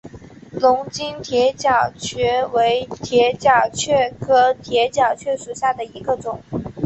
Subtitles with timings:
[0.53, 6.41] 龙津铁角蕨为铁角蕨科铁角蕨属下的一个种。